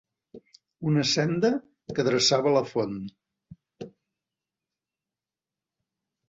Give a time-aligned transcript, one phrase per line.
[0.91, 1.51] Una senda
[1.99, 2.97] que dreçava a la font.